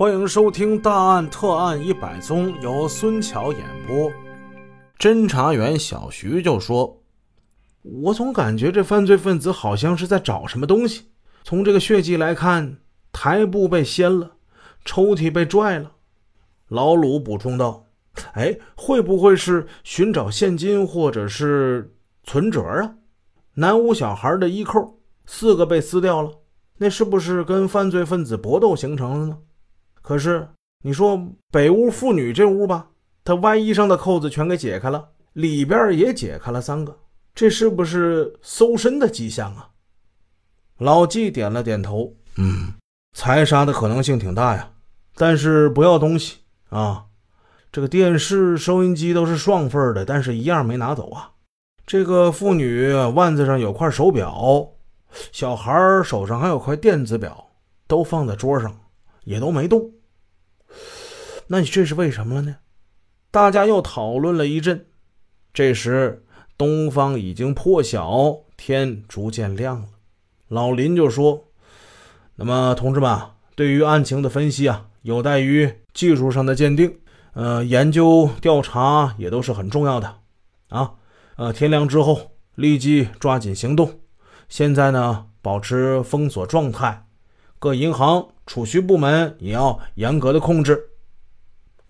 [0.00, 4.10] 欢迎收听《大案特案一百宗》，由孙桥演播。
[4.98, 7.02] 侦查员小徐就说
[7.84, 11.10] ：“我总感觉这犯罪分子好像是在找什么东西。
[11.44, 12.78] 从这个血迹来看，
[13.12, 14.36] 台布被掀了，
[14.86, 15.92] 抽屉被拽了。”
[16.68, 17.84] 老鲁补充道
[18.32, 21.92] ：“哎，会不会是寻找现金或者是
[22.24, 22.94] 存折啊？
[23.56, 26.30] 南屋小孩的衣扣四个被撕掉了，
[26.78, 29.36] 那是不是跟犯罪分子搏斗形成的呢？”
[30.02, 30.48] 可是
[30.82, 31.20] 你说
[31.50, 32.88] 北屋妇女这屋吧，
[33.24, 36.98] 她外衣上的扣子全给解开了，里边也解开了三个，
[37.34, 39.68] 这是不是搜身的迹象啊？
[40.78, 42.72] 老纪点了点头，嗯，
[43.14, 44.70] 财杀的可能性挺大呀，
[45.14, 46.38] 但是不要东西
[46.70, 47.04] 啊，
[47.70, 51.32] 这个电视、收音机都是双份的，但是一样没拿走啊。
[51.86, 54.66] 这个妇女腕子上有块手表，
[55.32, 57.50] 小孩手上还有块电子表，
[57.86, 58.79] 都放在桌上。
[59.30, 59.92] 也都没动，
[61.46, 62.56] 那你这是为什么了呢？
[63.30, 64.86] 大家又讨论了一阵。
[65.54, 66.24] 这时，
[66.58, 69.86] 东方已经破晓，天逐渐亮了。
[70.48, 71.44] 老林就说
[72.34, 73.20] ：“那么，同志们，
[73.54, 76.98] 对于案情的分析啊，有待于技术上的鉴定，
[77.34, 80.16] 呃，研究调查也都是很重要的
[80.70, 80.94] 啊。
[81.36, 84.00] 呃，天亮之后立即抓紧行动。
[84.48, 87.06] 现在呢，保持封锁状态。”
[87.60, 90.88] 各银行、储蓄部门也要严格的控制。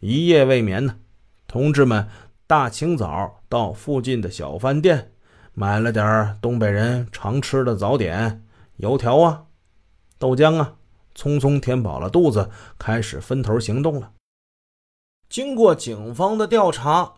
[0.00, 0.94] 一夜未眠呢，
[1.46, 2.06] 同志们
[2.46, 5.12] 大清早到附近的小饭店
[5.54, 8.44] 买了点东北人常吃的早点，
[8.76, 9.44] 油条啊、
[10.18, 10.74] 豆浆啊，
[11.16, 14.12] 匆匆填饱了肚子，开始分头行动了。
[15.30, 17.14] 经过警方的调查，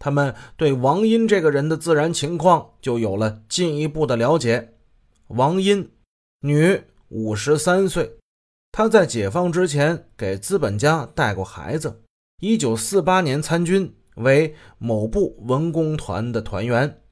[0.00, 4.74] 他们对王英这个人的自然情况就有了进一步的了解。
[5.28, 5.88] 王英，
[6.40, 6.82] 女。
[7.14, 8.16] 五十三岁，
[8.74, 12.00] 他在解放之前给资本家带过孩子。
[12.40, 17.02] 一九四八年参军，为某部文工团的团员。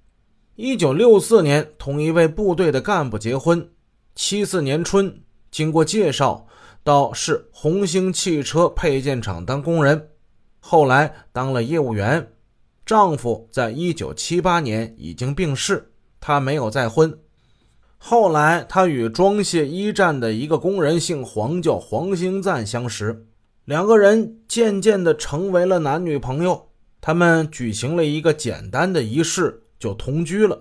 [0.56, 3.70] 一九六四年同一位部队的干部结婚。
[4.14, 6.46] 七四年春，经过介绍，
[6.82, 10.08] 到市红星汽车配件厂当工人，
[10.60, 12.32] 后来当了业务员。
[12.86, 17.18] 丈夫在一九七八年已经病逝，她没有再婚。
[18.02, 23.26] 后来，他与装卸一站的一个工人姓黄，叫黄兴赞相识，
[23.66, 26.68] 两个人渐渐的成为了男女朋友。
[27.02, 30.58] 他们举行了一个简单的仪式，就同居了，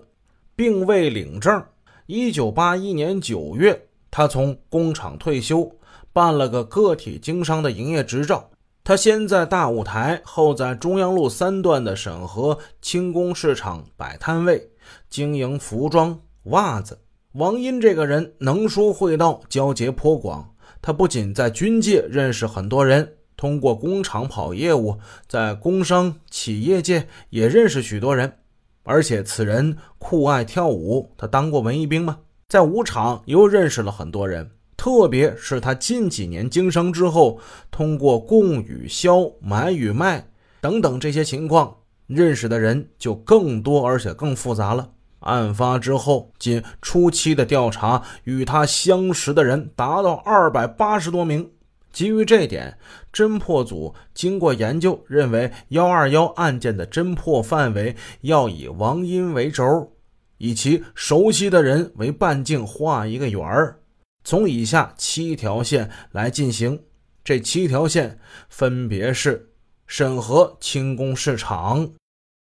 [0.54, 1.64] 并未领证。
[2.08, 5.72] 一九八一年九月，他从工厂退休，
[6.12, 8.52] 办了个个体经商的营业执照。
[8.84, 14.70] 他先在大舞台，后在中央路三段的沈河轻工市场摆摊位，
[15.10, 17.00] 经营服装、袜子。
[17.34, 20.56] 王英这个人能说会道，交结颇广。
[20.82, 24.98] 他不仅在军界认识很多人，通过工厂跑业务，
[25.28, 28.34] 在工商企业界也认识许多人。
[28.82, 32.18] 而且此人酷爱跳舞，他当过文艺兵吗？
[32.48, 34.50] 在舞场又认识了很多人。
[34.76, 37.40] 特别是他近几年经商之后，
[37.70, 40.26] 通过供与销、买与卖
[40.62, 44.90] 等等这些情况，认识的人就更多，而且更复杂了。
[45.22, 51.52] 案发之后，仅初期的调查，与他相识的人达到二百八十多名。
[51.92, 52.78] 基于这点，
[53.12, 59.92] 侦破组经过研究，认为幺二幺案件的侦破范围要以王英为轴，
[60.38, 63.80] 以其熟悉的人为半径画一个圆儿，
[64.24, 66.84] 从以下七条线来进行。
[67.24, 68.20] 这七条线
[68.50, 69.50] 分别是：
[69.88, 71.99] 审核轻工市场。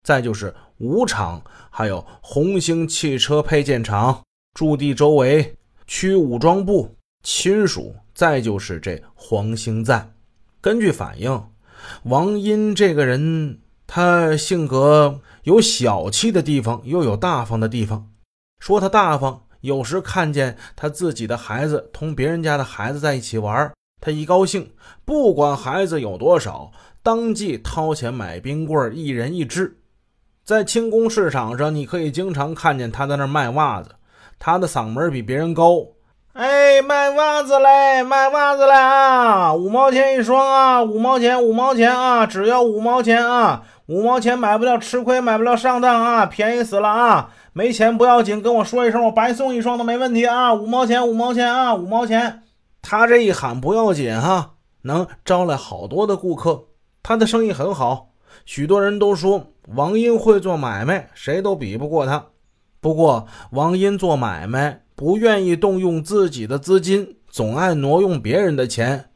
[0.04, 4.24] 再就是五厂，还有红星汽车配件厂
[4.54, 5.56] 驻地周围
[5.88, 10.14] 区武装部亲属，再就是这黄兴赞。
[10.62, 11.50] 根据反映，
[12.04, 18.10] 王英这个人，他性格有小气的地方，又有大方的地方。
[18.60, 23.72] 说他大方，有时看见他自己的孩子同别人家的孩子在一起玩，
[24.02, 24.72] 他一高兴，
[25.06, 26.72] 不管孩子有多少，
[27.02, 29.79] 当即掏钱买冰棍，一人一只。
[30.50, 33.92] 在轻工市场上，你可以经常看见他在那卖袜子。
[34.40, 35.86] 他的嗓门比别人高。
[36.34, 39.54] 哎，卖袜子嘞，卖袜子嘞啊！
[39.54, 43.62] 五毛钱一双啊，五毛钱，五毛钱啊，只要五毛钱啊！
[43.86, 47.30] 五毛钱买不了吃亏，买不了上当啊，便宜死了啊！
[47.54, 50.52] 没钱不要紧，跟我说一声，我白送一双都没问题啊！
[50.52, 52.42] 五毛钱，五毛钱啊，五毛钱。
[52.82, 56.64] 他这一喊不要紧哈，能招来好多的顾客。
[57.04, 58.08] 他的生意很好。
[58.46, 62.28] 许多人都说王英会做买卖，谁都比不过他。
[62.80, 69.10] 不过王英做买卖不愿意动用自己的资金，总爱挪用别人的钱，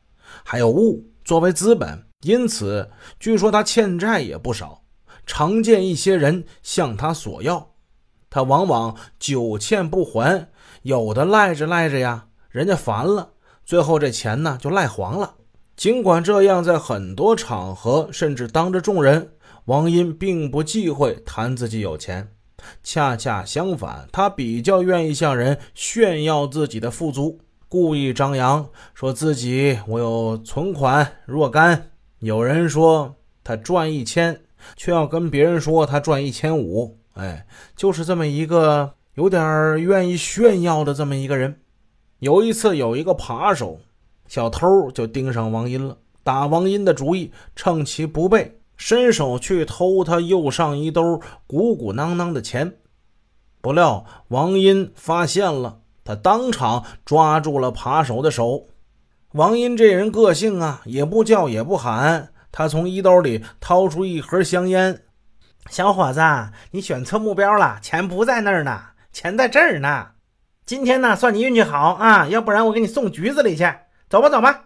[0.44, 2.90] 还有物作为资本，因此
[3.20, 4.84] 据说他欠债也不少，
[5.26, 7.72] 常见一些人向他索要，
[8.30, 10.50] 他往往久欠不还，
[10.82, 13.32] 有的赖着赖着呀，人家烦了，
[13.66, 15.36] 最后这钱呢就赖黄了。
[15.76, 19.32] 尽管这样，在很多场合，甚至当着众人，
[19.66, 22.30] 王英并不忌讳谈自己有钱。
[22.84, 31.90] 恰恰相反，他比较愿意向人炫耀自己的富足，故意张扬，说自己我有存款若干。
[32.20, 34.40] 有人说他赚一千，
[34.78, 37.00] 却要跟别人说他赚一千五。
[37.16, 39.44] 哎，就是这么一个有点
[39.82, 41.60] 愿意炫耀的这么一个人。
[42.20, 43.80] 有一次，有一个扒手
[44.34, 48.60] 小偷就盯上王英了，打王英的主意，趁其不备。
[48.76, 52.74] 伸手去偷他右上衣兜鼓鼓囊囊的钱，
[53.62, 58.70] 不料王英发现了，他当场抓住了扒手的手。
[59.34, 65.04] 王英这人个性啊，也不叫也不喊，他从衣兜里掏出一盒香烟。
[65.70, 66.20] 小伙子，
[66.72, 68.82] 你选错目标了，钱不在那儿呢，
[69.12, 70.08] 钱在这儿呢。
[70.66, 73.72] 今天呢，算你运气好啊，要不然我给你送局子里去。
[74.14, 74.66] 走吧，走吧。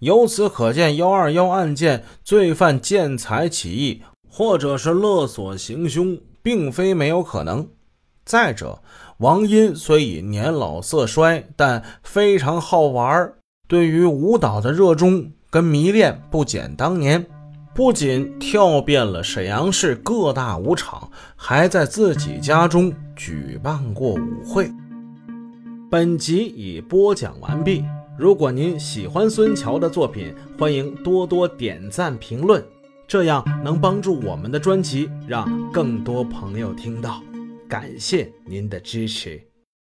[0.00, 7.68] 由此可见，幺二幺案件罪犯见财起意，或者是勒索行凶，并非没有可能。
[8.24, 8.82] 再者，
[9.18, 13.34] 王英虽已年老色衰，但非常好玩，
[13.68, 17.24] 对于舞蹈的热衷跟迷恋不减当年。
[17.72, 24.68] 不仅跳遍了沈阳市各大舞场，还在自己家中举办过舞会。
[25.88, 27.84] 本集已播讲完毕。
[28.18, 32.60] 如果您喜欢孙桥的作品，欢迎多多点赞评论，
[33.06, 37.22] 这样能帮助我们的专辑让更多朋友听到。
[37.68, 39.47] 感谢您的支持。